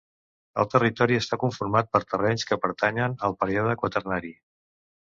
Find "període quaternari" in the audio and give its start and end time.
3.45-4.35